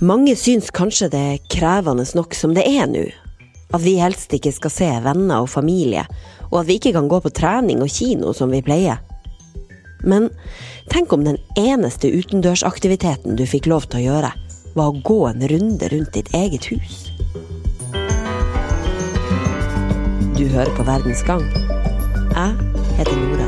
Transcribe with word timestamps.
Mange 0.00 0.34
syns 0.36 0.68
kanskje 0.76 1.06
det 1.08 1.20
er 1.24 1.44
krevende 1.48 2.04
nok 2.18 2.34
som 2.36 2.52
det 2.52 2.66
er 2.68 2.84
nå. 2.90 3.06
At 3.72 3.80
vi 3.80 3.94
helst 3.96 4.34
ikke 4.36 4.52
skal 4.52 4.72
se 4.72 4.88
venner 5.06 5.40
og 5.40 5.48
familie, 5.48 6.04
og 6.50 6.60
at 6.60 6.68
vi 6.68 6.76
ikke 6.76 6.92
kan 6.98 7.08
gå 7.08 7.20
på 7.24 7.32
trening 7.32 7.80
og 7.80 7.88
kino 7.88 8.34
som 8.36 8.52
vi 8.52 8.60
pleier. 8.60 9.00
Men 10.04 10.28
tenk 10.92 11.16
om 11.16 11.24
den 11.24 11.40
eneste 11.56 12.12
utendørsaktiviteten 12.12 13.40
du 13.40 13.46
fikk 13.48 13.70
lov 13.72 13.88
til 13.88 14.02
å 14.02 14.06
gjøre, 14.10 14.34
var 14.76 14.92
å 14.92 15.00
gå 15.00 15.18
en 15.30 15.48
runde 15.48 15.88
rundt 15.88 16.12
ditt 16.12 16.28
eget 16.36 16.68
hus. 16.68 17.08
Du 20.36 20.44
hører 20.44 20.76
på 20.76 20.84
Verdens 20.84 21.24
gang. 21.24 21.48
Jeg 22.36 22.52
heter 23.00 23.16
Nora 23.16 23.45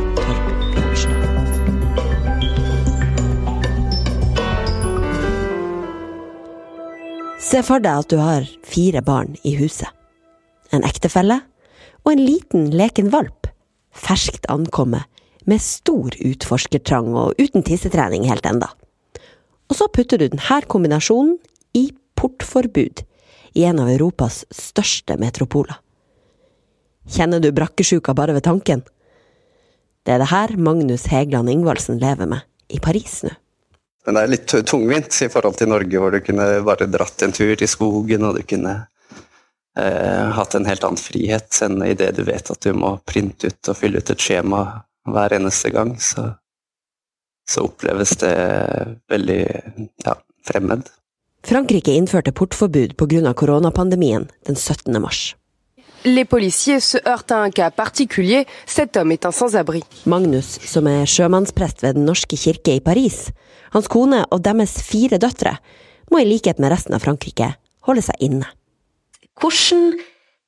Se 7.48 7.62
for 7.64 7.80
deg 7.80 8.02
at 8.02 8.10
du 8.12 8.18
har 8.20 8.44
fire 8.68 9.00
barn 9.00 9.38
i 9.40 9.54
huset. 9.56 9.88
En 10.68 10.82
ektefelle 10.84 11.38
og 12.04 12.10
en 12.12 12.20
liten 12.20 12.66
leken 12.76 13.08
valp. 13.14 13.48
Ferskt 13.88 14.44
ankommet, 14.52 15.06
med 15.48 15.62
stor 15.64 16.12
utforskertrang 16.12 17.08
og 17.16 17.40
uten 17.40 17.64
tissetrening 17.64 18.26
helt 18.28 18.44
enda. 18.44 18.68
Og 19.72 19.78
så 19.80 19.88
putter 19.88 20.20
du 20.20 20.26
denne 20.28 20.60
kombinasjonen 20.68 21.38
i 21.72 21.86
portforbud 22.20 23.00
i 23.56 23.64
en 23.64 23.80
av 23.80 23.88
Europas 23.94 24.42
største 24.52 25.16
metropoler. 25.16 25.80
Kjenner 27.08 27.40
du 27.40 27.48
brakkesjuka 27.56 28.12
bare 28.12 28.36
ved 28.36 28.44
tanken? 28.44 28.84
Det 30.04 30.12
er 30.12 30.20
det 30.20 30.32
her 30.34 30.52
Magnus 30.60 31.08
Hegland 31.08 31.48
Ingvaldsen 31.48 31.96
lever 31.96 32.28
med 32.28 32.44
i 32.68 32.76
Paris 32.76 33.22
nå. 33.24 33.32
Men 34.08 34.16
det 34.16 34.20
er 34.24 34.30
litt 34.32 34.52
tungvint 34.64 35.16
i 35.20 35.26
forhold 35.28 35.58
til 35.60 35.68
Norge, 35.68 35.98
hvor 36.00 36.14
du 36.14 36.22
kunne 36.24 36.44
bare 36.64 36.86
dratt 36.88 37.20
en 37.26 37.34
tur 37.36 37.50
til 37.60 37.68
skogen, 37.68 38.22
og 38.24 38.38
du 38.38 38.46
kunne 38.48 38.70
eh, 39.76 40.30
hatt 40.32 40.54
en 40.56 40.64
helt 40.64 40.86
annen 40.86 40.96
frihet 40.96 41.58
enn 41.66 41.82
i 41.84 41.90
det 41.92 42.14
du 42.16 42.22
vet 42.24 42.48
at 42.48 42.64
du 42.64 42.72
må 42.72 42.94
printe 43.04 43.50
ut 43.52 43.68
og 43.68 43.76
fylle 43.76 44.00
ut 44.00 44.12
et 44.14 44.24
skjema 44.24 44.62
hver 45.12 45.34
eneste 45.36 45.74
gang. 45.76 45.92
Så, 46.00 46.24
så 47.44 47.66
oppleves 47.68 48.16
det 48.24 48.32
veldig 49.12 49.42
ja, 50.06 50.16
fremmed. 50.48 50.88
Frankrike 51.44 51.92
innførte 51.92 52.32
portforbud 52.32 52.96
pga. 52.96 53.34
koronapandemien 53.36 54.30
den 54.48 54.56
17. 54.56 54.96
mars. 55.04 55.34
Les 56.04 56.24
policiers 56.24 56.80
se 56.80 56.98
heurtent 57.08 57.32
à 57.32 57.38
un 57.38 57.50
cas 57.50 57.70
particulier. 57.70 58.46
Cet 58.66 58.96
homme 58.96 59.10
est 59.10 59.26
un 59.26 59.32
sans-abri. 59.32 59.82
Magnus, 60.06 60.58
som 60.62 60.86
er 60.86 61.08
sjømannsprest 61.10 61.82
ved 61.82 61.98
Den 61.98 62.06
norske 62.06 62.38
kirke 62.38 62.76
i 62.78 62.84
Paris, 62.84 63.32
hans 63.74 63.90
kone 63.90 64.22
og 64.30 64.44
deres 64.44 64.78
fire 64.86 65.18
døtre, 65.18 65.56
må 66.12 66.22
i 66.22 66.28
likhet 66.28 66.62
med 66.62 66.70
resten 66.72 66.94
av 66.94 67.02
Frankrike 67.02 67.50
holde 67.88 68.04
seg 68.06 68.22
inne. 68.28 68.46
Hvordan 69.42 69.98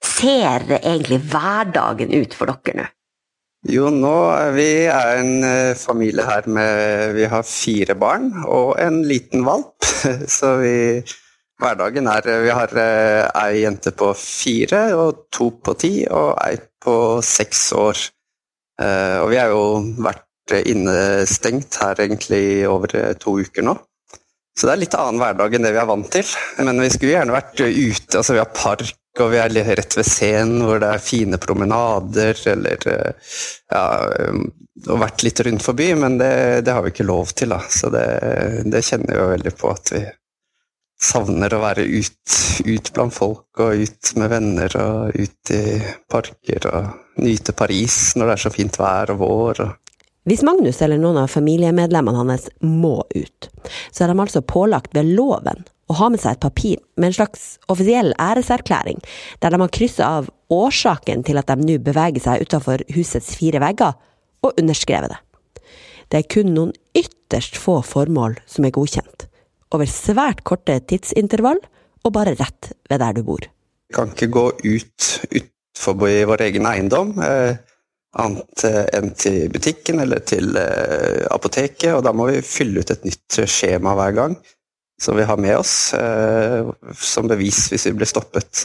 ser 0.01 0.71
egentlig 0.79 1.21
hverdagen 1.33 2.15
ut 2.15 2.35
for 2.37 2.51
dere 2.51 2.85
nå? 2.85 2.89
Jo, 3.69 3.91
nå 3.93 4.15
er 4.33 4.55
vi 4.57 4.69
er 4.89 5.19
en 5.21 5.43
eh, 5.45 5.77
familie 5.77 6.25
her 6.25 6.47
med 6.49 7.11
Vi 7.13 7.27
har 7.29 7.43
fire 7.45 7.93
barn 7.99 8.31
og 8.47 8.79
en 8.81 9.03
liten 9.05 9.45
valp. 9.45 9.77
Så 10.39 10.55
vi 10.63 10.77
Hverdagen 11.61 12.09
er 12.09 12.29
Vi 12.45 12.55
har 12.57 12.73
eh, 12.81 13.27
ei 13.43 13.63
jente 13.65 13.93
på 13.97 14.13
fire 14.17 14.87
og 14.97 15.27
to 15.33 15.51
på 15.61 15.77
ti 15.81 15.93
og 16.09 16.33
ei 16.45 16.57
på 16.81 16.95
seks 17.25 17.67
år. 17.77 18.01
Eh, 18.81 19.19
og 19.21 19.29
vi 19.33 19.41
har 19.41 19.53
jo 19.53 19.65
vært 20.01 20.27
innestengt 20.65 21.77
her 21.83 22.01
egentlig 22.03 22.67
over 22.67 22.95
to 23.21 23.37
uker 23.45 23.67
nå. 23.67 23.77
Så 24.57 24.67
det 24.67 24.73
er 24.73 24.81
litt 24.81 24.97
annen 24.99 25.21
hverdag 25.21 25.55
enn 25.55 25.69
det 25.69 25.75
vi 25.77 25.83
er 25.83 25.89
vant 25.89 26.09
til. 26.11 26.33
Men 26.65 26.81
vi 26.83 26.89
skulle 26.91 27.15
gjerne 27.15 27.37
vært 27.37 27.61
ute. 27.61 28.17
altså 28.19 28.35
Vi 28.35 28.41
har 28.41 28.57
park, 28.57 28.97
og 29.21 29.31
vi 29.31 29.39
er 29.39 29.53
rett 29.53 29.97
ved 29.97 30.09
scenen 30.09 30.65
hvor 30.67 30.81
det 30.83 30.89
er 30.91 31.05
fine 31.05 31.39
promenader, 31.41 32.41
eller 32.51 32.89
ja, 33.71 33.85
og 34.89 35.01
vært 35.03 35.25
litt 35.27 35.41
rundt 35.47 35.65
forbi, 35.65 35.91
men 35.99 36.19
det, 36.21 36.33
det 36.67 36.75
har 36.75 36.85
vi 36.85 36.93
ikke 36.95 37.09
lov 37.09 37.33
til, 37.37 37.55
da. 37.55 37.61
Så 37.69 37.93
det, 37.95 38.07
det 38.73 38.85
kjenner 38.87 39.15
vi 39.15 39.21
jo 39.21 39.31
veldig 39.35 39.55
på 39.61 39.73
at 39.73 39.95
vi 39.95 40.03
savner 41.01 41.55
å 41.55 41.63
være 41.63 41.87
ut, 41.89 42.35
ut 42.67 42.91
blant 42.95 43.15
folk 43.15 43.63
og 43.63 43.85
ut 43.85 44.13
med 44.21 44.33
venner 44.33 44.77
og 44.81 45.17
ut 45.17 45.53
i 45.55 45.81
parker 46.11 46.67
og 46.71 47.23
nyte 47.25 47.55
Paris 47.57 48.13
når 48.17 48.29
det 48.29 48.37
er 48.37 48.45
så 48.45 48.53
fint 48.55 48.81
vær 48.81 49.15
og 49.15 49.23
vår. 49.23 49.63
hvis 50.29 50.45
Magnus 50.47 50.83
eller 50.85 51.01
noen 51.01 51.23
av 51.23 51.33
familiemedlemmene 51.33 52.21
hans 52.21 52.49
må 52.61 53.01
ut, 53.17 53.51
så 53.91 54.05
er 54.05 54.13
de 54.13 54.21
altså 54.21 54.45
pålagt 54.45 54.95
ved 54.95 55.09
loven 55.17 55.65
å 55.91 55.97
ha 55.99 56.11
med 56.13 56.23
seg 56.23 56.37
et 56.37 56.45
papir 56.45 56.77
med 57.01 57.11
en 57.11 57.17
slags 57.17 57.47
offisiell 57.73 58.13
æreserklæring, 58.21 59.01
der 59.43 59.51
de 59.51 59.61
har 59.63 59.73
krysset 59.75 60.05
av 60.07 60.29
årsaken 60.53 61.25
til 61.27 61.41
at 61.41 61.51
de 61.51 61.67
nå 61.67 61.81
beveger 61.83 62.23
seg 62.23 62.45
utenfor 62.47 62.85
husets 62.95 63.33
fire 63.39 63.63
vegger, 63.63 63.97
og 64.41 64.61
underskrevet 64.61 65.13
det. 65.13 65.19
Det 66.11 66.21
er 66.21 66.31
kun 66.33 66.55
noen 66.55 66.73
ytterst 66.97 67.59
få 67.61 67.81
formål 67.87 68.39
som 68.49 68.65
er 68.67 68.75
godkjent, 68.75 69.27
over 69.75 69.91
svært 69.91 70.45
korte 70.47 70.79
tidsintervall, 70.91 71.61
og 72.01 72.15
bare 72.17 72.37
rett 72.39 72.73
ved 72.89 73.03
der 73.03 73.17
du 73.17 73.25
bor. 73.27 73.45
Vi 73.91 73.97
kan 73.97 74.13
ikke 74.15 74.31
gå 74.33 74.47
ut 74.65 75.09
utenfor 75.31 75.99
vår 76.01 76.47
egen 76.47 76.69
eiendom. 76.71 77.13
Eh, 77.23 77.59
annet 78.19 78.65
eh, 78.67 78.87
enn 78.99 79.13
til 79.19 79.51
butikken 79.55 80.03
eller 80.03 80.23
til 80.27 80.57
eh, 80.59 81.27
apoteket, 81.31 81.93
og 81.95 82.05
da 82.07 82.15
må 82.17 82.31
vi 82.31 82.43
fylle 82.45 82.83
ut 82.83 82.93
et 82.95 83.07
nytt 83.07 83.41
skjema 83.47 83.95
hver 83.99 84.17
gang 84.17 84.39
som 85.01 85.17
vi 85.17 85.25
har 85.25 85.39
med 85.41 85.57
oss 85.57 85.95
eh, 85.97 86.67
som 86.99 87.29
bevis 87.31 87.69
hvis 87.71 87.87
vi 87.89 87.97
blir 88.01 88.11
stoppet. 88.11 88.65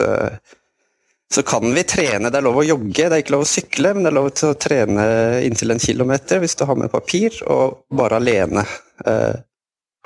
Så 1.32 1.42
kan 1.48 1.66
vi 1.74 1.84
trene, 1.88 2.30
det 2.30 2.38
er 2.40 2.46
lov 2.46 2.60
å 2.62 2.66
jogge, 2.66 3.08
det 3.08 3.12
er 3.12 3.22
ikke 3.24 3.34
lov 3.38 3.46
å 3.46 3.50
sykle, 3.50 3.94
men 3.96 4.06
det 4.06 4.12
er 4.12 4.18
lov 4.18 4.30
til 4.38 4.52
å 4.52 4.58
trene 4.62 5.06
inntil 5.46 5.74
en 5.74 5.82
kilometer 5.82 6.42
hvis 6.44 6.58
du 6.60 6.66
har 6.70 6.78
med 6.80 6.92
papir, 6.94 7.38
og 7.50 7.86
bare 7.98 8.20
alene. 8.22 8.66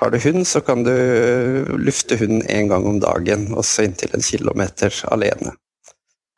Har 0.00 0.10
du 0.10 0.18
hund, 0.18 0.46
så 0.48 0.60
kan 0.64 0.84
du 0.84 0.94
lufte 1.76 2.16
hunden 2.16 2.42
én 2.48 2.68
gang 2.68 2.86
om 2.88 3.00
dagen, 3.00 3.50
også 3.52 3.84
inntil 3.84 4.14
en 4.16 4.24
kilometer 4.24 4.94
alene. 5.12 5.52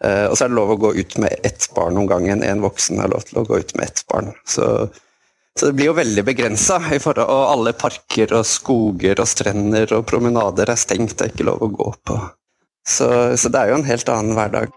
Uh, 0.03 0.27
og 0.27 0.35
så 0.35 0.45
er 0.45 0.51
det 0.51 0.59
lov 0.59 0.73
å 0.75 0.81
gå 0.83 0.91
ut 0.97 1.15
med 1.23 1.47
ett 1.47 1.69
barn 1.77 2.01
om 2.01 2.09
gangen. 2.11 2.43
En 2.43 2.65
voksen 2.65 2.99
har 2.99 3.13
lov 3.13 3.23
til 3.29 3.39
å 3.39 3.45
gå 3.47 3.61
ut 3.63 3.71
med 3.79 3.87
ett 3.87 4.03
barn. 4.11 4.33
Så, 4.43 4.67
så 5.55 5.69
det 5.69 5.77
blir 5.79 5.93
jo 5.93 5.95
veldig 5.95 6.25
begrensa. 6.27 6.81
Og 6.83 7.21
alle 7.23 7.71
parker 7.79 8.35
og 8.35 8.49
skoger 8.51 9.23
og 9.23 9.31
strender 9.31 9.95
og 9.95 10.09
promenader 10.11 10.75
er 10.75 10.81
stengt, 10.81 11.15
det 11.21 11.29
er 11.29 11.35
ikke 11.37 11.47
lov 11.53 11.63
å 11.63 11.71
gå 11.71 11.91
på. 12.11 12.19
Så, 12.83 13.07
så 13.39 13.53
det 13.53 13.61
er 13.61 13.71
jo 13.71 13.79
en 13.79 13.87
helt 13.87 14.11
annen 14.11 14.35
hverdag. 14.35 14.75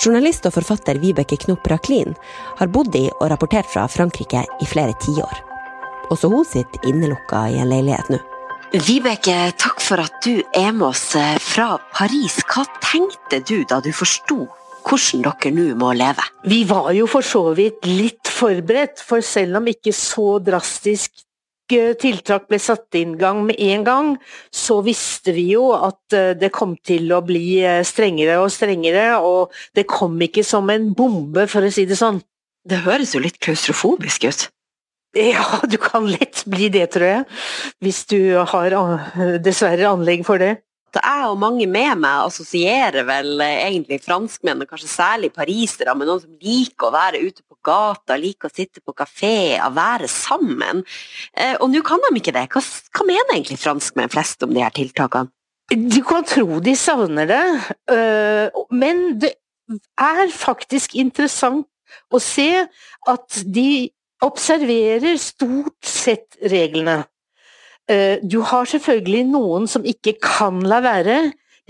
Journalist 0.00 0.50
og 0.50 0.56
forfatter 0.56 0.98
Vibeke 1.02 1.38
Knop 1.46 1.70
Raklin 1.70 2.10
har 2.58 2.74
bodd 2.74 2.98
i 2.98 3.06
og 3.12 3.30
rapportert 3.30 3.70
fra 3.70 3.86
Frankrike 3.90 4.42
i 4.42 4.66
flere 4.66 4.98
tiår. 5.02 5.46
Også 6.10 6.30
hun 6.32 6.44
sitter 6.46 6.90
innelukka 6.90 7.46
i 7.50 7.60
en 7.62 7.70
leilighet 7.70 8.10
nå. 8.12 8.20
Vibeke, 8.70 9.34
takk 9.58 9.80
for 9.82 10.02
at 10.02 10.20
du 10.22 10.44
er 10.54 10.70
med 10.70 10.92
oss 10.92 11.16
eh, 11.18 11.38
fra 11.42 11.72
Paris. 11.94 12.38
Hva 12.46 12.62
tenkte 12.82 13.40
du 13.46 13.64
da 13.66 13.80
du 13.82 13.90
forsto 13.94 14.44
hvordan 14.86 15.24
dere 15.26 15.50
nå 15.54 15.64
må 15.78 15.90
leve? 15.98 16.22
Vi 16.46 16.62
var 16.68 16.92
jo 16.96 17.08
for 17.10 17.26
så 17.26 17.42
vidt 17.56 17.86
litt 17.88 18.30
forberedt, 18.30 19.02
for 19.02 19.24
selv 19.26 19.58
om 19.60 19.66
ikke 19.70 19.92
så 19.94 20.38
drastisk 20.42 21.26
tiltak 21.70 22.48
ble 22.50 22.58
satt 22.58 22.96
inn 22.98 23.16
gang 23.18 23.44
med 23.46 23.58
en 23.62 23.84
gang, 23.86 24.08
så 24.50 24.80
visste 24.82 25.34
vi 25.36 25.52
jo 25.52 25.70
at 25.76 26.14
eh, 26.16 26.32
det 26.38 26.50
kom 26.54 26.76
til 26.82 27.10
å 27.14 27.20
bli 27.26 27.60
eh, 27.62 27.82
strengere 27.86 28.40
og 28.42 28.50
strengere, 28.54 29.20
og 29.22 29.54
det 29.76 29.86
kom 29.90 30.18
ikke 30.22 30.44
som 30.46 30.70
en 30.70 30.90
bombe, 30.94 31.46
for 31.50 31.66
å 31.66 31.70
si 31.74 31.86
det 31.86 31.98
sånn. 32.00 32.22
Det 32.66 32.82
høres 32.84 33.14
jo 33.14 33.22
litt 33.22 33.38
klaustrofobisk 33.42 34.26
ut? 34.26 34.48
Ja, 35.16 35.44
du 35.66 35.76
kan 35.82 36.06
lett 36.06 36.44
bli 36.46 36.68
det, 36.70 36.86
tror 36.94 37.08
jeg. 37.08 37.22
Hvis 37.82 38.04
du 38.10 38.20
har 38.52 38.76
dessverre 39.42 39.90
anlegg 39.90 40.22
for 40.26 40.38
det. 40.42 40.60
Jeg 40.90 41.26
og 41.30 41.36
mange 41.38 41.68
med 41.70 42.00
meg 42.02 42.24
assosierer 42.26 43.04
vel 43.06 43.38
eh, 43.44 43.60
egentlig 43.68 44.00
franskmenn, 44.02 44.64
og 44.64 44.70
kanskje 44.72 44.90
særlig 44.90 45.30
parisere, 45.34 45.94
med 45.94 46.08
noen 46.08 46.22
som 46.24 46.32
liker 46.42 46.88
å 46.88 46.94
være 46.94 47.20
ute 47.22 47.44
på 47.46 47.58
gata, 47.66 48.16
liker 48.18 48.50
å 48.50 48.54
sitte 48.54 48.82
på 48.82 48.94
kafé, 48.98 49.60
å 49.62 49.70
være 49.76 50.08
sammen. 50.10 50.82
Eh, 51.30 51.54
og 51.60 51.70
nå 51.70 51.84
kan 51.86 52.02
de 52.02 52.10
ikke 52.18 52.34
det. 52.34 52.48
Hva, 52.50 52.62
hva 52.90 53.06
mener 53.06 53.36
egentlig 53.36 53.60
franskmenn 53.62 54.10
flest 54.10 54.42
om 54.42 54.54
de 54.56 54.64
her 54.64 54.74
tiltakene? 54.74 55.30
Du 55.70 56.00
kan 56.02 56.26
tro 56.26 56.58
de 56.58 56.74
savner 56.74 57.30
det, 57.30 57.44
eh, 57.94 58.62
men 58.74 59.20
det 59.22 59.36
er 59.94 60.26
faktisk 60.34 60.96
interessant 60.98 61.68
å 62.10 62.18
se 62.18 62.50
at 63.06 63.42
de 63.46 63.92
observerer 64.24 65.16
stort 65.20 65.86
sett 65.86 66.38
reglene. 66.42 67.04
Eh, 67.90 68.20
du 68.22 68.40
har 68.46 68.68
selvfølgelig 68.70 69.24
noen 69.32 69.68
som 69.70 69.86
ikke 69.86 70.18
kan 70.22 70.60
la 70.68 70.80
være. 70.84 71.20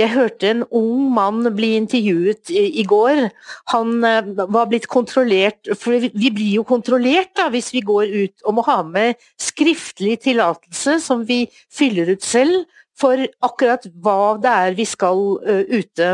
Jeg 0.01 0.15
hørte 0.15 0.49
en 0.49 0.63
ung 0.77 1.11
mann 1.13 1.45
bli 1.57 1.75
intervjuet 1.77 2.53
i 2.55 2.85
går. 2.89 3.27
Han 3.75 4.05
eh, 4.07 4.33
var 4.41 4.69
blitt 4.71 4.89
kontrollert, 4.91 5.71
for 5.77 5.97
vi 6.01 6.33
blir 6.33 6.55
jo 6.57 6.65
kontrollert 6.69 7.35
da 7.37 7.51
hvis 7.53 7.73
vi 7.75 7.85
går 7.85 8.15
ut 8.25 8.47
og 8.47 8.57
må 8.57 8.65
ha 8.69 8.81
med 8.87 9.21
skriftlig 9.41 10.21
tillatelse 10.25 10.99
som 11.05 11.27
vi 11.29 11.45
fyller 11.73 12.15
ut 12.15 12.25
selv 12.25 12.65
for 13.01 13.21
akkurat 13.45 13.87
hva 14.05 14.37
det 14.41 14.53
er 14.53 14.77
vi 14.77 14.85
skal 14.89 15.21
uh, 15.41 15.65
ute. 15.69 16.09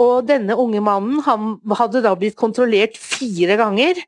Og 0.00 0.26
denne 0.28 0.56
unge 0.56 0.82
mannen 0.84 1.20
han 1.24 1.54
hadde 1.78 2.02
da 2.04 2.12
blitt 2.16 2.36
kontrollert 2.40 2.96
fire 3.00 3.56
ganger. 3.60 4.00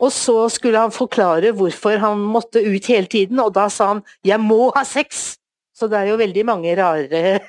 Og 0.00 0.12
så 0.14 0.48
skulle 0.52 0.80
han 0.80 0.94
forklare 0.94 1.52
hvorfor 1.56 2.00
han 2.00 2.20
måtte 2.32 2.62
ut 2.64 2.88
hele 2.88 3.10
tiden, 3.10 3.40
og 3.40 3.54
da 3.54 3.68
sa 3.68 3.94
han 3.94 4.02
'jeg 4.24 4.40
må 4.40 4.72
ha 4.76 4.84
sex'. 4.84 5.36
Så 5.76 5.88
det 5.88 5.98
er 5.98 6.10
jo 6.10 6.16
veldig 6.20 6.44
mange 6.46 6.76
rare 6.76 7.40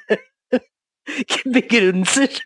begrunnelser. 1.56 2.42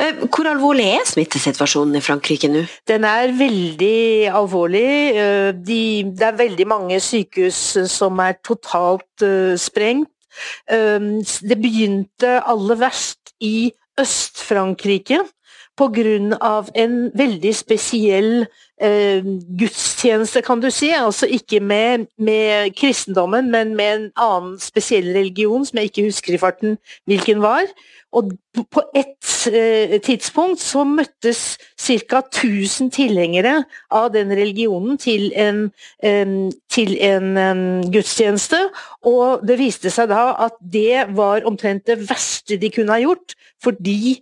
Eh, 0.00 0.14
hvor 0.32 0.48
alvorlig 0.48 0.86
er 0.94 1.04
smittesituasjonen 1.04 1.98
i 1.98 2.00
Frankrike 2.00 2.48
nå? 2.48 2.62
Den 2.88 3.04
er 3.04 3.32
veldig 3.36 4.32
alvorlig. 4.32 4.88
Eh, 5.20 5.52
de, 5.52 6.04
det 6.16 6.22
er 6.22 6.40
veldig 6.40 6.66
mange 6.66 7.00
sykehus 7.00 7.76
som 7.92 8.18
er 8.24 8.38
totalt 8.44 9.22
uh, 9.22 9.52
sprengt. 9.60 10.08
Det 10.66 11.56
begynte 11.62 12.40
aller 12.42 12.80
verst 12.80 13.36
i 13.40 13.70
Øst-Frankrike 14.00 15.20
pga. 15.76 16.64
en 16.74 17.10
veldig 17.14 17.54
spesiell 17.54 18.46
eh, 18.80 19.24
gudstjeneste, 19.58 20.42
kan 20.42 20.60
du 20.60 20.70
si. 20.70 20.90
Altså 20.90 21.26
ikke 21.26 21.60
med, 21.60 22.06
med, 22.18 22.74
kristendommen, 22.76 23.50
men 23.50 23.74
med 23.76 23.94
en 23.94 24.06
annen 24.16 24.58
spesiell 24.60 25.12
religion 25.14 25.64
som 25.64 25.78
jeg 25.78 25.90
ikke 25.90 26.08
husker 26.08 26.34
i 26.34 26.38
farten 26.38 26.78
hvilken 27.06 27.42
var. 27.42 27.66
Og 28.14 28.30
på 28.70 28.82
et 28.94 29.30
eh, 29.50 29.96
tidspunkt 29.98 30.62
så 30.62 30.84
møttes 30.86 31.56
ca. 31.74 32.20
1000 32.22 32.92
tilhengere 32.94 33.64
av 33.90 34.12
den 34.14 34.30
religionen 34.30 34.98
til 35.02 35.32
en, 35.34 35.72
eh, 35.98 36.36
til 36.70 36.94
en 37.02 37.32
um, 37.34 37.64
gudstjeneste, 37.90 38.60
og 39.02 39.42
det 39.46 39.58
viste 39.58 39.90
seg 39.90 40.12
da 40.14 40.28
at 40.46 40.54
det 40.60 41.08
var 41.16 41.46
omtrent 41.48 41.88
det 41.90 42.04
verste 42.06 42.60
de 42.60 42.70
kunne 42.70 42.94
ha 42.94 43.02
gjort, 43.02 43.34
fordi 43.62 44.20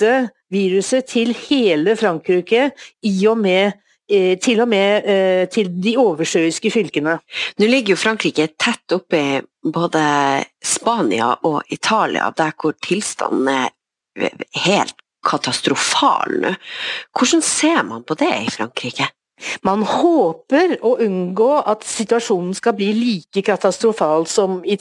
spredte 0.00 0.30
viruset 0.50 1.06
til 1.06 1.34
hele 1.34 1.96
Frankrike 1.96 2.70
i 3.04 3.26
og 3.28 3.38
med 3.38 3.72
eh, 4.10 4.38
til 4.40 4.60
og 4.60 4.68
med 4.68 5.04
eh, 5.04 5.48
til 5.48 5.68
de 5.70 5.96
oversjøiske 5.98 6.70
fylkene. 6.70 7.18
Nå 7.58 7.68
ligger 7.68 7.94
jo 7.94 8.00
Frankrike 8.00 8.48
tett 8.58 8.92
oppi 8.92 9.40
både 9.62 10.44
Spania 10.62 11.36
og 11.44 11.62
Italia, 11.68 12.32
der 12.36 12.52
hvor 12.56 12.74
tilstanden 12.82 13.48
er 13.48 13.70
helt 14.64 14.96
katastrofal 15.26 16.40
nå. 16.40 16.54
Hvordan 17.12 17.42
ser 17.42 17.82
man 17.84 18.02
på 18.02 18.16
det 18.16 18.32
i 18.46 18.50
Frankrike? 18.50 19.06
Man 19.66 19.84
håper 19.88 20.76
å 20.84 20.96
unngå 21.00 21.50
at 21.64 21.84
situasjonen 21.88 22.54
skal 22.56 22.76
bli 22.78 22.90
like 22.96 23.44
katastrofal 23.46 24.26
som 24.28 24.60
i 24.64 24.76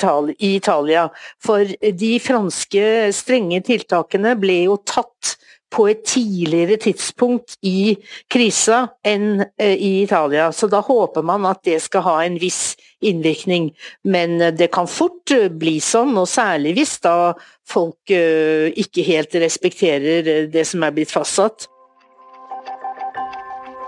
Italia, 0.49 1.09
for 1.43 1.63
de 2.03 2.11
franske 2.23 2.83
strenge 3.15 3.61
tiltakene 3.67 4.35
ble 4.39 4.63
jo 4.67 4.79
tatt 4.83 5.37
på 5.69 5.85
et 5.89 6.01
tidligere 6.07 6.79
tidspunkt 6.81 7.57
i 7.65 7.93
krisa 8.31 8.81
enn 9.05 9.43
eh, 9.61 9.75
i 9.75 9.91
Italia. 10.03 10.49
Så 10.51 10.69
da 10.71 10.81
håper 10.85 11.25
man 11.25 11.45
at 11.49 11.61
det 11.67 11.77
skal 11.83 12.05
ha 12.07 12.15
en 12.25 12.39
viss 12.41 12.73
innvirkning. 13.05 13.69
Men 14.03 14.39
eh, 14.41 14.53
det 14.53 14.71
kan 14.73 14.89
fort 14.89 15.31
eh, 15.35 15.49
bli 15.49 15.77
sånn, 15.83 16.15
og 16.17 16.29
særlig 16.29 16.75
hvis 16.79 16.97
da 17.05 17.33
folk 17.69 18.09
ikke 18.09 19.03
helt 19.05 19.35
respekterer 19.37 20.47
det 20.49 20.63
som 20.65 20.81
er 20.81 20.95
blitt 20.95 21.13
fastsatt. 21.13 21.67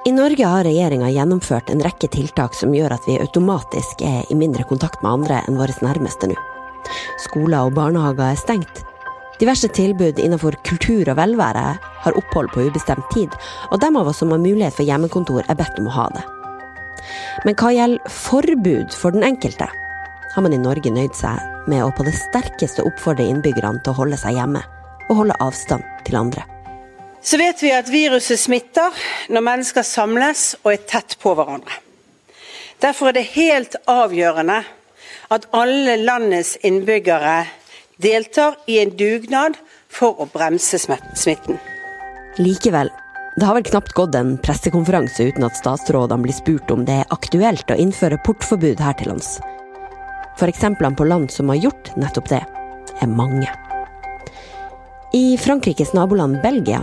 I 0.06 0.12
Norge 0.12 0.45
har 0.45 0.63
regjeringa 0.65 1.12
gjennomført 1.13 1.69
en 1.69 1.81
rekke 1.86 2.07
tiltak 2.09 2.56
som 2.57 2.74
gjør 2.74 2.95
at 2.95 3.03
vi 3.06 3.19
automatisk 3.21 4.01
er 4.01 4.24
i 4.33 4.38
mindre 4.38 4.65
kontakt 4.69 5.03
med 5.03 5.12
andre 5.12 5.44
enn 5.45 5.59
våre 5.59 5.75
nærmeste 5.86 6.31
nå. 6.31 6.38
Skoler 7.21 7.68
og 7.68 7.75
barnehager 7.77 8.31
er 8.31 8.39
stengt, 8.39 8.81
Diverse 9.42 9.71
tilbud 9.74 10.19
innenfor 10.21 10.53
kultur 10.62 11.09
og 11.09 11.18
velvære 11.18 11.63
har 12.03 12.18
opphold 12.19 12.51
på 12.53 12.68
ubestemt 12.68 13.07
tid, 13.09 13.33
og 13.74 13.80
dem 13.81 13.95
av 13.98 14.12
oss 14.12 14.19
som 14.21 14.30
har 14.30 14.42
mulighet 14.42 14.75
for 14.75 14.86
hjemmekontor, 14.86 15.42
er 15.50 15.57
bedt 15.57 15.80
om 15.81 15.88
å 15.89 15.95
ha 15.95 16.06
det. 16.13 16.21
Men 17.47 17.57
hva 17.57 17.71
gjelder 17.74 18.13
forbud 18.13 18.94
for 18.94 19.18
den 19.18 19.25
enkelte, 19.25 19.65
har 20.36 20.45
man 20.45 20.54
i 20.54 20.62
Norge 20.62 20.94
nøyd 20.94 21.18
seg 21.18 21.42
med 21.65 21.81
å 21.81 21.89
på 21.89 22.06
det 22.06 22.13
sterkeste 22.19 22.86
oppfordre 22.86 23.25
innbyggerne 23.25 23.81
til 23.81 23.95
å 23.95 24.00
holde 24.04 24.21
seg 24.21 24.38
hjemme, 24.38 24.62
og 25.09 25.24
holde 25.24 25.42
avstand 25.42 25.89
til 26.06 26.21
andre. 26.21 26.45
Så 27.21 27.38
vet 27.38 27.63
vi 27.63 27.69
at 27.73 27.89
viruset 27.89 28.39
smitter 28.39 28.95
når 29.29 29.45
mennesker 29.45 29.85
samles 29.85 30.56
og 30.63 30.73
er 30.73 30.85
tett 30.89 31.18
på 31.21 31.35
hverandre. 31.38 31.75
Derfor 32.81 33.12
er 33.12 33.19
det 33.19 33.27
helt 33.35 33.75
avgjørende 33.89 34.63
at 35.31 35.45
alle 35.53 36.00
landets 36.01 36.56
innbyggere 36.65 37.44
deltar 38.01 38.57
i 38.65 38.79
en 38.81 38.95
dugnad 38.97 39.59
for 39.91 40.18
å 40.18 40.25
bremse 40.33 40.79
smitten. 40.81 41.59
Likevel, 42.41 42.89
det 43.38 43.45
har 43.45 43.56
vel 43.56 43.68
knapt 43.69 43.94
gått 43.95 44.18
en 44.18 44.33
pressekonferanse 44.41 45.29
uten 45.29 45.45
at 45.45 45.59
statsrådene 45.59 46.25
blir 46.25 46.35
spurt 46.35 46.73
om 46.73 46.88
det 46.88 47.03
er 47.03 47.13
aktuelt 47.13 47.69
å 47.69 47.77
innføre 47.77 48.19
portforbud 48.25 48.81
her 48.81 48.97
til 48.97 49.12
lands. 49.13 49.35
For 50.39 50.50
eksemplene 50.50 50.97
på 50.97 51.06
land 51.06 51.29
som 51.29 51.53
har 51.53 51.62
gjort 51.62 51.94
nettopp 52.01 52.31
det, 52.33 52.41
er 52.97 53.13
mange. 53.13 53.51
I 55.13 55.38
Frankrikes 55.38 55.94
naboland 55.94 56.39
Belgia 56.41 56.81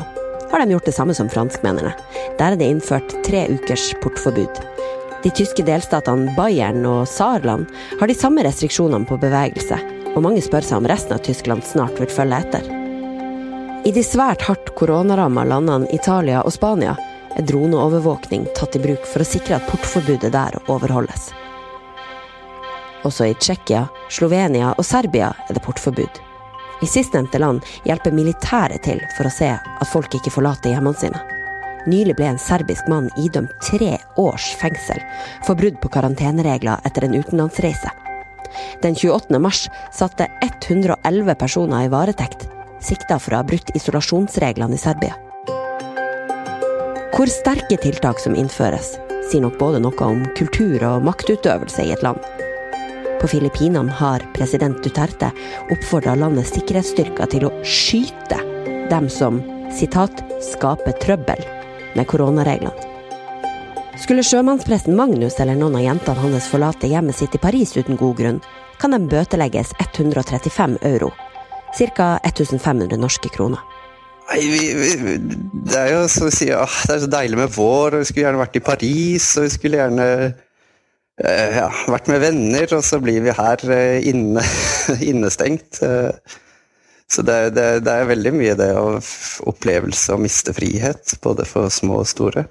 har 0.50 0.62
de 0.62 0.72
gjort 0.74 0.88
det 0.88 0.96
samme 0.96 1.14
som 1.14 1.28
franskmennene. 1.32 1.92
Der 2.38 2.52
er 2.52 2.56
det 2.60 2.68
innført 2.70 3.14
tre 3.26 3.46
ukers 3.52 3.90
portforbud. 4.02 4.62
De 5.22 5.30
tyske 5.34 5.64
delstatene 5.66 6.32
Bayern 6.36 6.84
og 6.86 7.08
Saarland 7.10 7.66
har 8.00 8.06
de 8.06 8.16
samme 8.16 8.44
restriksjonene 8.46 9.08
på 9.08 9.18
bevegelse, 9.18 9.78
og 10.14 10.22
mange 10.24 10.42
spør 10.44 10.66
seg 10.66 10.80
om 10.80 10.88
resten 10.90 11.16
av 11.16 11.24
Tyskland 11.26 11.66
snart 11.66 11.98
vil 11.98 12.12
følge 12.12 12.38
etter. 12.38 12.68
I 13.86 13.92
de 13.94 14.02
svært 14.04 14.42
hardt 14.46 14.72
koronaramma 14.78 15.44
landene 15.48 15.90
Italia 15.94 16.42
og 16.44 16.54
Spania 16.54 16.94
er 17.38 17.46
droneovervåkning 17.46 18.48
tatt 18.56 18.76
i 18.76 18.82
bruk 18.82 19.06
for 19.06 19.22
å 19.22 19.28
sikre 19.28 19.58
at 19.58 19.68
portforbudet 19.70 20.32
der 20.34 20.58
overholdes. 20.66 21.30
Også 23.06 23.28
i 23.30 23.36
Tsjekkia, 23.38 23.86
Slovenia 24.10 24.72
og 24.74 24.86
Serbia 24.86 25.30
er 25.46 25.54
det 25.54 25.62
portforbud. 25.64 26.27
I 26.82 26.86
sistnevnte 26.86 27.40
land 27.42 27.64
hjelper 27.88 28.14
militæret 28.14 28.84
til 28.86 29.00
for 29.16 29.26
å 29.26 29.34
se 29.34 29.50
at 29.58 29.90
folk 29.90 30.14
ikke 30.14 30.32
forlater 30.34 30.74
hjemmene 30.74 31.00
sine. 31.00 31.22
Nylig 31.88 32.18
ble 32.18 32.28
en 32.32 32.40
serbisk 32.42 32.88
mann 32.90 33.08
idømt 33.18 33.54
tre 33.64 33.96
års 34.20 34.50
fengsel 34.60 35.00
for 35.46 35.58
brudd 35.58 35.78
på 35.82 35.90
karanteneregler 35.94 36.84
etter 36.86 37.06
en 37.06 37.16
utenlandsreise. 37.16 37.90
Den 38.82 38.94
28. 38.94 39.38
mars 39.42 39.66
satte 39.94 40.28
111 40.44 41.34
personer 41.40 41.86
i 41.86 41.92
varetekt, 41.92 42.46
sikta 42.80 43.18
for 43.18 43.34
å 43.34 43.40
ha 43.40 43.46
brutt 43.46 43.72
isolasjonsreglene 43.76 44.76
i 44.76 44.82
Serbia. 44.82 45.16
Hvor 47.14 47.30
sterke 47.32 47.78
tiltak 47.82 48.20
som 48.22 48.36
innføres, 48.38 48.94
sier 49.28 49.42
nok 49.42 49.58
både 49.58 49.80
noe 49.82 50.06
om 50.06 50.22
kultur 50.38 50.84
og 50.86 51.06
maktutøvelse 51.08 51.88
i 51.88 51.94
et 51.96 52.04
land. 52.06 52.22
På 53.20 53.28
Filippinene 53.28 53.90
har 53.98 54.22
president 54.34 54.82
Duterte 54.84 55.32
oppfordra 55.74 56.14
landets 56.14 56.52
sikkerhetsstyrker 56.54 57.30
til 57.32 57.48
å 57.48 57.54
skyte 57.66 58.38
dem 58.90 59.08
som 59.10 59.40
sitat, 59.74 60.22
'skaper 60.40 60.94
trøbbel' 61.02 61.46
med 61.96 62.06
koronareglene. 62.06 62.86
Skulle 63.98 64.22
sjømannspresten 64.22 64.94
Magnus 64.96 65.40
eller 65.40 65.58
noen 65.58 65.74
av 65.74 65.82
jentene 65.82 66.22
hans 66.22 66.46
forlate 66.46 66.86
hjemmet 66.86 67.18
sitt 67.18 67.34
i 67.34 67.42
Paris 67.42 67.74
uten 67.76 67.98
god 67.98 68.16
grunn, 68.16 68.40
kan 68.78 68.94
de 68.94 69.00
bøtelegges 69.10 69.74
135 69.80 70.78
euro. 70.82 71.10
Ca. 71.74 72.18
1500 72.22 72.96
norske 72.96 73.28
kroner. 73.28 73.58
Nei, 74.28 74.44
vi, 74.44 74.74
vi, 74.76 75.16
det 75.72 75.78
er 75.78 75.94
jo 75.94 76.02
så 76.12 76.28
å 76.28 76.30
si, 76.30 76.46
det 76.46 76.94
er 76.94 77.00
så 77.02 77.10
deilig 77.10 77.40
med 77.40 77.50
vår, 77.50 77.96
og 77.96 78.02
vi 78.02 78.08
skulle 78.08 78.26
gjerne 78.26 78.42
vært 78.42 78.58
i 78.60 78.64
Paris, 78.64 79.36
og 79.36 79.48
vi 79.48 79.52
skulle 79.56 79.80
gjerne 79.80 80.08
ja, 81.18 81.66
vært 81.90 82.10
med 82.12 82.20
venner, 82.22 82.74
og 82.76 82.84
så 82.86 83.00
blir 83.02 83.24
vi 83.24 83.34
her 83.34 83.62
eh, 83.74 84.04
inne, 84.06 84.44
innestengt. 85.10 85.80
Eh, 85.82 86.12
så 87.08 87.24
det, 87.26 87.38
det, 87.56 87.66
det, 87.86 87.94
er 87.94 88.10
veldig 88.10 88.32
mye 88.36 88.54
det 88.58 88.68
av 88.76 89.08
opplevelse 89.48 90.14
å 90.14 90.20
miste 90.20 90.52
frihet, 90.54 91.16
både 91.24 91.46
for 91.48 91.72
små 91.72 92.02
og 92.02 92.10
store. 92.10 92.44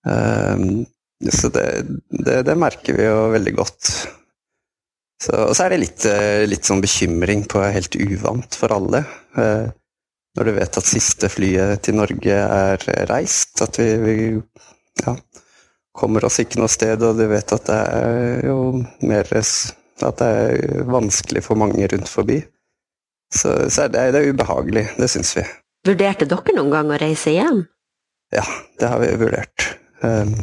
Så 0.00 1.50
det, 1.52 1.64
det, 2.46 2.54
merker 2.56 2.96
vi 2.96 3.08
jo 3.08 3.16
veldig 3.34 3.54
godt. 3.58 3.90
Så, 5.20 5.34
og 5.34 5.52
så 5.58 5.66
er 5.66 5.74
det 5.74 5.80
litt, 5.82 6.06
eh, 6.08 6.46
litt, 6.48 6.64
sånn 6.64 6.80
bekymring 6.80 7.44
på 7.50 7.66
helt 7.66 7.98
uvant 7.98 8.56
for 8.56 8.72
alle. 8.78 9.02
Når 9.34 10.46
du 10.46 10.54
vet 10.54 10.78
at 10.78 10.86
siste 10.86 11.28
flyet 11.28 11.82
til 11.84 11.98
Norge 11.98 12.38
er 12.46 12.88
reist, 13.10 13.58
at 13.66 13.76
vi, 13.82 13.90
vi 14.06 14.16
ja, 15.02 15.18
kommer 16.00 16.24
oss 16.26 16.40
ikke 16.42 16.60
noe 16.60 16.70
sted, 16.72 17.02
og 17.04 17.18
du 17.18 17.26
vet 17.30 17.54
at 17.56 17.66
det 17.68 17.80
er 18.00 18.46
jo 18.48 18.60
mer 19.06 19.28
At 20.00 20.16
det 20.16 20.26
er 20.26 20.84
vanskelig 20.88 21.42
for 21.44 21.60
mange 21.60 21.86
rundt 21.92 22.08
forbi. 22.08 22.38
Så, 23.34 23.68
så 23.70 23.84
er 23.84 23.90
det, 23.92 24.06
det 24.14 24.22
er 24.22 24.32
ubehagelig, 24.32 24.86
det 24.96 25.10
syns 25.12 25.34
vi. 25.36 25.44
Vurderte 25.86 26.26
dere 26.28 26.54
noen 26.56 26.72
gang 26.72 26.88
å 26.90 26.98
reise 27.00 27.34
hjem? 27.34 27.60
Ja, 28.34 28.46
det 28.80 28.88
har 28.88 29.02
vi 29.02 29.10
vurdert. 29.20 29.66
Ehm, 30.06 30.34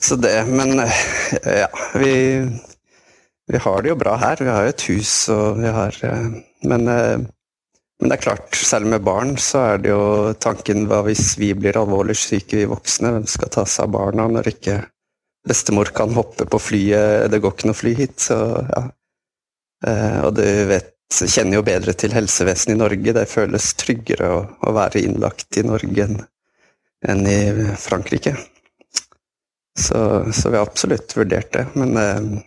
så 0.00 0.16
det 0.16 0.32
Men 0.48 0.80
eh, 0.80 1.04
ja, 1.62 1.68
vi 1.94 2.14
vi 3.46 3.58
har 3.62 3.82
det 3.82 3.92
jo 3.92 3.96
bra 3.96 4.16
her. 4.18 4.36
Vi 4.40 4.50
har 4.50 4.64
jo 4.66 4.72
et 4.74 4.84
hus 4.90 5.12
og 5.30 5.60
vi 5.60 5.70
har 5.70 5.94
Men, 6.66 6.88
men 8.00 8.10
det 8.10 8.18
er 8.18 8.24
klart, 8.26 8.56
selv 8.58 8.90
med 8.92 9.04
barn 9.06 9.36
så 9.40 9.62
er 9.72 9.78
det 9.80 9.92
jo 9.94 10.34
tanken 10.42 10.84
hva 10.90 11.00
hvis 11.06 11.36
vi 11.40 11.54
blir 11.56 11.78
alvorlig 11.80 12.16
syke, 12.20 12.58
vi 12.58 12.68
voksne? 12.68 13.14
Hvem 13.14 13.28
skal 13.30 13.52
ta 13.54 13.64
seg 13.64 13.86
av 13.86 13.94
barna 13.94 14.26
når 14.28 14.50
ikke 14.52 14.76
bestemor 15.48 15.92
kan 15.96 16.12
hoppe 16.16 16.44
på 16.50 16.60
flyet? 16.60 17.30
Det 17.32 17.40
går 17.40 17.56
ikke 17.56 17.70
noe 17.70 17.78
fly 17.78 17.94
hit, 17.96 18.18
så 18.28 18.38
ja. 18.68 18.82
Og 20.26 20.34
du 20.36 20.44
vet 20.68 20.92
kjenner 21.12 21.60
jo 21.60 21.66
bedre 21.66 21.94
til 21.94 22.14
helsevesenet 22.14 22.74
i 22.74 22.80
Norge. 22.80 23.14
Det 23.14 23.26
føles 23.30 23.74
tryggere 23.78 24.30
å, 24.32 24.72
være 24.74 25.02
innlagt 25.06 25.56
i 25.60 25.64
Norge 25.66 26.08
enn, 27.06 27.26
i 27.30 27.40
Frankrike. 27.78 28.34
Så, 29.78 29.98
så, 30.32 30.50
vi 30.50 30.56
har 30.56 30.66
absolutt 30.66 31.12
vurdert 31.16 31.52
det. 31.52 31.66
Men 31.76 31.96
eh, 32.00 32.40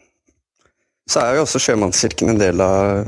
så 1.10 1.22
er 1.24 1.38
jo 1.38 1.46
også 1.46 1.62
Sjømannskirken 1.62 2.34
en 2.34 2.42
del 2.42 2.62
av 2.62 3.06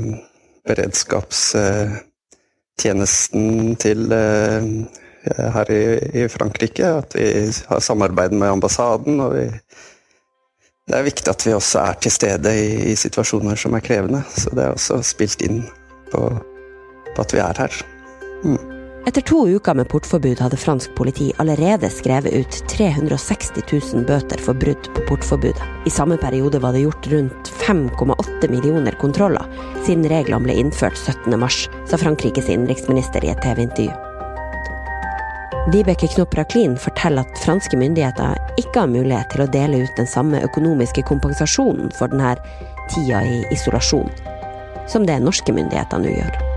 beredskapstjenesten 2.72 3.76
til 3.76 4.12
eh, 4.12 5.52
her 5.52 5.70
i, 5.70 6.24
i, 6.24 6.28
Frankrike. 6.28 6.84
At 6.84 7.14
vi 7.14 7.52
har 7.68 7.80
samarbeid 7.80 8.32
med 8.32 8.48
ambassaden. 8.48 9.20
og 9.20 9.34
vi 9.34 9.50
det 10.88 10.98
er 10.98 11.02
viktig 11.02 11.28
at 11.30 11.46
vi 11.46 11.52
også 11.54 11.78
er 11.78 11.92
til 12.02 12.10
stede 12.10 12.52
i, 12.58 12.90
i 12.90 12.96
situasjoner 12.96 13.54
som 13.54 13.72
er 13.74 13.80
krevende. 13.80 14.22
Så 14.34 14.50
det 14.50 14.64
er 14.64 14.72
også 14.74 15.02
spilt 15.02 15.40
inn 15.42 15.62
på, 16.10 16.26
på 17.14 17.22
at 17.22 17.32
vi 17.32 17.38
er 17.38 17.54
her. 17.56 17.82
Mm. 18.42 18.71
Etter 19.06 19.20
to 19.20 19.48
uker 19.48 19.74
med 19.74 19.88
portforbud 19.90 20.38
hadde 20.40 20.56
fransk 20.56 20.92
politi 20.94 21.32
allerede 21.42 21.88
skrevet 21.90 22.32
ut 22.32 22.58
360 22.70 23.62
000 23.94 24.04
bøter 24.06 24.38
for 24.38 24.54
brudd 24.54 24.86
på 24.94 25.02
portforbudet. 25.08 25.62
I 25.86 25.90
samme 25.90 26.16
periode 26.22 26.60
var 26.62 26.72
det 26.72 26.84
gjort 26.84 27.08
rundt 27.10 27.50
5,8 27.66 28.50
millioner 28.50 28.94
kontroller 29.00 29.48
siden 29.82 30.06
reglene 30.06 30.46
ble 30.46 30.54
innført 30.54 30.94
17.3, 30.94 31.66
sa 31.90 31.98
Frankrikes 31.98 32.46
innenriksminister 32.46 33.26
i 33.26 33.32
et 33.34 33.42
TV-intervju. 33.42 33.90
Vibeke 35.74 36.06
Knopp 36.14 36.38
Raklin 36.38 36.78
forteller 36.78 37.26
at 37.26 37.42
franske 37.42 37.78
myndigheter 37.78 38.38
ikke 38.62 38.84
har 38.84 38.94
mulighet 38.94 39.34
til 39.34 39.42
å 39.42 39.50
dele 39.50 39.82
ut 39.82 39.98
den 39.98 40.10
samme 40.10 40.44
økonomiske 40.46 41.02
kompensasjonen 41.10 41.90
for 41.98 42.14
denne 42.14 42.36
tida 42.94 43.26
i 43.26 43.42
isolasjon, 43.50 44.10
som 44.86 45.10
det 45.10 45.18
norske 45.26 45.54
myndigheter 45.54 46.02
nå 46.02 46.14
gjør. 46.14 46.51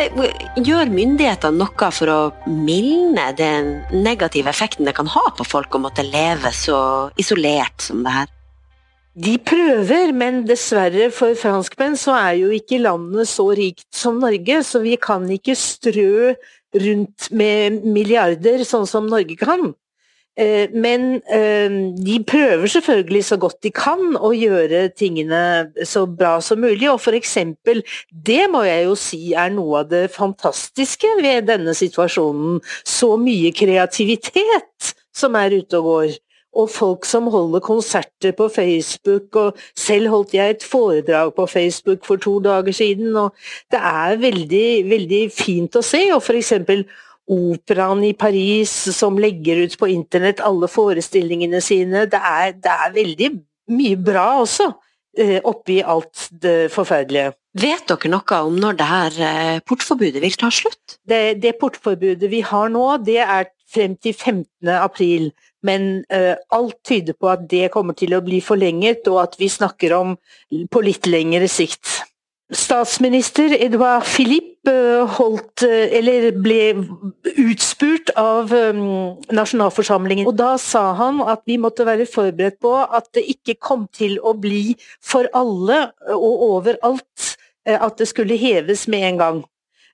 Eh, 0.00 0.22
gjør 0.64 0.92
myndighetene 0.92 1.58
noe 1.60 1.90
for 1.94 2.12
å 2.12 2.20
mildne 2.46 3.30
den 3.38 3.74
negative 4.04 4.50
effekten 4.52 4.88
det 4.88 4.96
kan 4.96 5.10
ha 5.10 5.24
på 5.36 5.46
folk 5.46 5.74
å 5.74 5.82
måtte 5.86 6.06
leve 6.06 6.52
så 6.54 6.78
isolert 7.20 7.84
som 7.84 8.02
det 8.06 8.14
her? 8.14 8.32
De 9.14 9.36
prøver, 9.38 10.10
men 10.10 10.42
dessverre 10.48 11.06
for 11.14 11.36
franskmenn 11.38 11.94
så 11.98 12.16
er 12.18 12.32
jo 12.40 12.50
ikke 12.56 12.80
landet 12.82 13.30
så 13.30 13.46
rikt 13.54 13.86
som 13.94 14.18
Norge, 14.18 14.58
så 14.66 14.82
vi 14.82 14.96
kan 14.98 15.28
ikke 15.30 15.54
strø 15.54 16.34
rundt 16.74 17.28
med 17.30 17.84
milliarder, 17.86 18.64
sånn 18.66 18.88
som 18.90 19.06
Norge 19.06 19.38
kan. 19.38 19.70
Eh, 20.36 20.70
men 20.74 21.20
eh, 21.30 21.70
de 22.06 22.16
prøver 22.26 22.66
selvfølgelig 22.66 23.24
så 23.24 23.38
godt 23.38 23.60
de 23.62 23.70
kan 23.74 24.16
å 24.18 24.32
gjøre 24.34 24.88
tingene 24.98 25.70
så 25.86 26.04
bra 26.10 26.36
som 26.42 26.62
mulig. 26.64 26.88
Og 26.90 27.00
for 27.04 27.14
eksempel, 27.14 27.84
det 28.10 28.48
må 28.50 28.64
jeg 28.66 28.88
jo 28.88 28.98
si 28.98 29.22
er 29.38 29.54
noe 29.54 29.84
av 29.84 29.92
det 29.92 30.08
fantastiske 30.14 31.16
ved 31.22 31.46
denne 31.52 31.76
situasjonen. 31.78 32.60
Så 32.82 33.14
mye 33.20 33.54
kreativitet 33.54 34.94
som 35.14 35.38
er 35.38 35.60
ute 35.60 35.78
og 35.78 35.90
går 35.90 36.20
og 36.54 36.70
folk 36.70 37.06
som 37.08 37.26
holder 37.34 37.62
konserter 37.64 38.34
på 38.36 38.48
Facebook, 38.48 39.36
og 39.36 39.58
selv 39.78 40.12
holdt 40.12 40.34
jeg 40.36 40.54
et 40.54 40.66
foredrag 40.66 41.32
på 41.34 41.46
Facebook 41.50 42.04
for 42.06 42.16
to 42.16 42.38
dager 42.42 42.72
siden, 42.72 43.16
og 43.16 43.34
det 43.74 43.80
er 43.80 44.20
veldig, 44.22 44.68
veldig 44.90 45.22
fint 45.34 45.74
å 45.76 45.82
se. 45.82 46.04
Og 46.14 46.22
for 46.22 46.38
eksempel 46.38 46.84
Operaen 47.30 48.02
i 48.04 48.12
Paris 48.12 48.72
som 48.92 49.16
legger 49.20 49.62
ut 49.64 49.78
på 49.80 49.88
internett 49.88 50.42
alle 50.44 50.68
forestillingene 50.68 51.60
sine. 51.64 52.04
Det 52.10 52.20
er, 52.20 52.52
det 52.60 52.74
er 52.74 52.92
veldig 52.98 53.30
mye 53.72 53.96
bra 53.96 54.26
også, 54.42 54.68
eh, 55.16 55.38
oppi 55.40 55.80
alt 55.80 56.28
det 56.42 56.68
forferdelige. 56.74 57.32
Vet 57.54 57.86
dere 57.88 58.10
noe 58.10 58.38
om 58.44 58.56
når 58.60 58.78
det 58.80 58.90
her 58.90 59.18
eh, 59.24 59.58
portforbudet 59.64 60.20
vil 60.24 60.36
ta 60.36 60.50
slutt? 60.52 60.98
Det, 61.06 61.38
det 61.40 61.56
portforbudet 61.60 62.28
vi 62.32 62.42
har 62.44 62.72
nå, 62.74 62.86
det 63.06 63.20
er 63.22 63.48
frem 63.74 63.96
til 63.96 64.14
15. 64.14 64.68
april. 64.74 65.30
Men 65.64 66.04
uh, 66.12 66.34
alt 66.52 66.76
tyder 66.84 67.16
på 67.16 67.30
at 67.32 67.46
det 67.50 67.70
kommer 67.72 67.96
til 67.96 68.14
å 68.14 68.22
bli 68.24 68.40
forlenget, 68.44 69.08
og 69.08 69.22
at 69.22 69.38
vi 69.40 69.48
snakker 69.48 69.94
om 69.96 70.16
på 70.70 70.82
litt 70.84 71.08
lengre 71.08 71.48
sikt. 71.50 72.02
Statsminister 72.54 73.54
Edouard 73.58 74.06
Philippe 74.08 74.70
uh, 74.70 75.04
holdt, 75.18 75.64
eller 75.66 76.30
ble 76.40 76.60
utspurt 77.44 78.12
av 78.20 78.52
um, 78.54 79.16
nasjonalforsamlingen. 79.34 80.28
Og 80.30 80.38
da 80.38 80.54
sa 80.62 80.92
han 80.98 81.20
at 81.24 81.42
vi 81.50 81.58
måtte 81.60 81.86
være 81.86 82.06
forberedt 82.08 82.60
på 82.64 82.76
at 82.82 83.10
det 83.16 83.26
ikke 83.36 83.58
kom 83.60 83.88
til 83.92 84.20
å 84.22 84.36
bli 84.38 84.76
for 85.02 85.28
alle 85.34 85.88
og 86.14 86.46
overalt 86.54 87.34
at 87.64 87.96
det 87.96 88.06
skulle 88.10 88.36
heves 88.36 88.84
med 88.92 89.08
en 89.08 89.20
gang. 89.20 89.44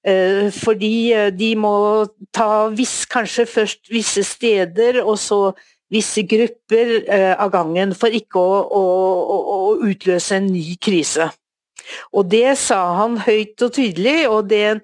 Eh, 0.06 0.48
fordi 0.52 1.12
eh, 1.12 1.28
de 1.32 1.50
må 1.60 2.06
ta 2.32 2.70
viss, 2.72 3.04
kanskje 3.10 3.44
først 3.46 3.90
visse 3.92 4.24
steder, 4.24 5.02
og 5.04 5.18
så 5.20 5.50
visse 5.92 6.24
grupper 6.24 6.94
eh, 7.04 7.34
av 7.34 7.50
gangen, 7.52 7.92
for 7.98 8.14
ikke 8.14 8.40
å, 8.40 8.62
å, 8.80 8.84
å 9.56 9.58
utløse 9.90 10.38
en 10.38 10.48
ny 10.54 10.78
krise. 10.80 11.28
Og 12.12 12.28
det 12.32 12.56
sa 12.60 12.80
han 13.00 13.18
høyt 13.24 13.62
og 13.66 13.74
tydelig, 13.76 14.28
og 14.28 14.50
det 14.52 14.80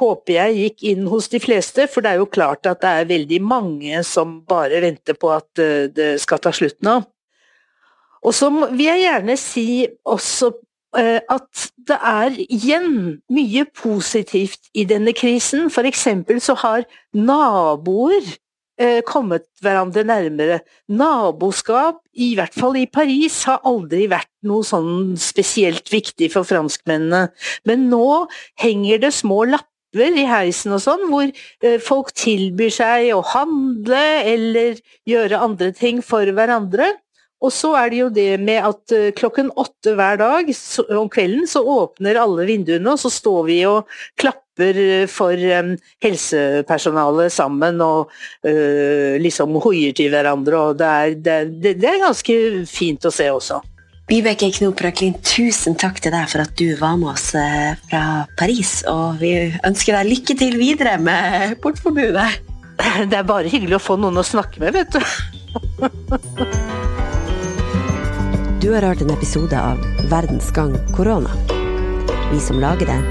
håper 0.00 0.34
jeg 0.34 0.58
gikk 0.58 0.86
inn 0.90 1.08
hos 1.10 1.30
de 1.30 1.38
fleste, 1.42 1.86
for 1.90 2.02
det 2.02 2.14
er 2.14 2.22
jo 2.22 2.30
klart 2.30 2.66
at 2.66 2.82
det 2.82 2.90
er 2.90 3.10
veldig 3.12 3.40
mange 3.46 4.02
som 4.06 4.40
bare 4.48 4.82
venter 4.82 5.14
på 5.18 5.30
at 5.30 5.62
det 5.94 6.16
skal 6.22 6.42
ta 6.42 6.50
slutt 6.54 6.80
nå. 6.82 6.98
Og 8.24 8.34
så 8.34 8.48
vil 8.50 8.86
jeg 8.88 9.04
gjerne 9.04 9.36
si 9.38 9.66
også 10.08 10.50
Eh, 10.94 11.20
at 11.30 11.70
det 11.88 11.96
er 11.98 12.36
igjen 12.38 12.90
mye 13.32 13.64
positivt 13.74 14.70
i 14.78 14.84
denne 14.86 15.12
krisen. 15.16 15.66
For 15.70 15.86
eksempel 15.88 16.38
så 16.40 16.54
har 16.60 16.84
naboer 17.14 18.22
eh, 18.80 19.00
kommet 19.06 19.46
hverandre 19.64 20.04
nærmere. 20.06 20.60
Naboskap, 20.88 22.00
i 22.14 22.32
hvert 22.38 22.56
fall 22.56 22.78
i 22.80 22.86
Paris, 22.90 23.42
har 23.48 23.62
aldri 23.66 24.06
vært 24.12 24.30
noe 24.46 24.64
sånn 24.66 25.14
spesielt 25.20 25.90
viktig 25.92 26.30
for 26.34 26.48
franskmennene. 26.48 27.28
Men 27.68 27.88
nå 27.92 28.26
henger 28.60 29.06
det 29.06 29.14
små 29.16 29.44
lapper 29.50 30.18
i 30.18 30.26
heisen 30.26 30.74
og 30.74 30.82
sånn, 30.82 31.06
hvor 31.12 31.28
eh, 31.28 31.78
folk 31.82 32.12
tilbyr 32.18 32.72
seg 32.74 33.12
å 33.14 33.22
handle 33.34 34.04
eller 34.34 34.80
gjøre 35.08 35.42
andre 35.46 35.72
ting 35.76 36.02
for 36.04 36.26
hverandre. 36.34 36.92
Og 37.44 37.52
så 37.52 37.74
er 37.76 37.90
det 37.92 37.98
jo 37.98 38.08
det 38.12 38.30
med 38.40 38.64
at 38.64 38.94
eh, 38.94 39.10
klokken 39.16 39.50
åtte 39.60 39.94
hver 39.98 40.18
dag 40.20 40.48
om 40.96 41.10
kvelden 41.12 41.44
så 41.50 41.60
åpner 41.60 42.20
alle 42.20 42.46
vinduene, 42.48 42.94
og 42.94 43.00
så 43.02 43.12
står 43.12 43.42
vi 43.50 43.60
og 43.68 43.90
klapper 44.20 44.43
for 45.10 45.44
um, 45.58 45.74
helsepersonalet 46.04 47.32
sammen 47.32 47.80
og 47.84 48.10
uh, 48.46 49.14
liksom 49.20 49.56
hoier 49.64 49.92
til 49.96 50.10
hverandre. 50.14 50.56
og 50.58 50.78
det 50.78 50.86
er, 50.88 51.14
det, 51.14 51.76
det 51.82 51.90
er, 51.90 52.02
ganske 52.04 52.66
fint 52.70 53.04
å 53.04 53.12
se 53.14 53.30
også. 53.32 53.60
Vibeke 54.10 54.50
Knopraklin, 54.52 55.16
tusen 55.24 55.78
takk 55.80 56.02
til 56.04 56.12
deg 56.12 56.28
for 56.28 56.44
at 56.44 56.52
du 56.60 56.74
var 56.76 56.98
med 57.00 57.14
oss 57.14 57.30
fra 57.32 58.02
Paris. 58.36 58.82
Og 58.90 59.22
vi 59.22 59.32
ønsker 59.64 59.96
deg 59.96 60.10
lykke 60.10 60.36
til 60.42 60.58
videre 60.60 60.98
med 61.00 61.56
portforbudet. 61.64 62.28
Det 63.10 63.16
er 63.16 63.26
bare 63.26 63.48
hyggelig 63.48 63.78
å 63.78 63.84
få 63.86 63.96
noen 63.96 64.20
å 64.20 64.26
snakke 64.26 64.60
med, 64.60 64.76
vet 64.76 64.92
du. 64.92 65.00
Du 68.64 68.72
har 68.72 68.80
hørt 68.80 69.02
en 69.04 69.10
episode 69.12 69.52
av 69.60 69.80
Verdens 70.08 70.46
gang 70.56 70.72
korona. 70.96 71.28
Vi 72.30 72.38
som 72.40 72.56
lager 72.62 72.88
den, 72.88 73.02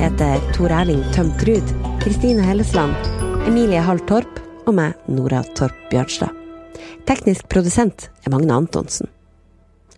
heter 0.00 0.40
Tor 0.56 0.72
Erling 0.72 1.02
Tømt 1.12 1.42
Ruud, 1.44 1.72
Kristine 2.00 2.40
Hellesland, 2.40 2.96
Emilie 3.44 3.82
Hall 3.84 4.00
Torp 4.08 4.38
og 4.64 4.72
meg, 4.78 4.94
Nora 5.12 5.42
Torp 5.58 5.76
Bjørnstad. 5.90 6.32
Teknisk 7.08 7.50
produsent 7.52 8.06
er 8.24 8.32
Magne 8.32 8.56
Antonsen. 8.56 9.10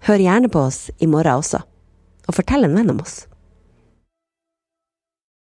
Hør 0.02 0.24
gjerne 0.24 0.50
på 0.50 0.64
oss 0.66 0.88
i 0.98 1.06
morgen 1.06 1.38
også, 1.38 1.60
og 2.26 2.34
fortell 2.34 2.66
en 2.66 2.74
venn 2.74 2.90
om 2.90 2.98
oss. 3.04 3.20